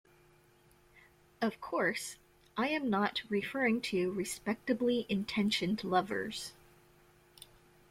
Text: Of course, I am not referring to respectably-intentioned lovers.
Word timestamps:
Of 1.43 1.61
course, 1.61 2.15
I 2.57 2.69
am 2.69 2.89
not 2.89 3.21
referring 3.29 3.81
to 3.81 4.09
respectably-intentioned 4.13 5.83
lovers. 5.83 6.53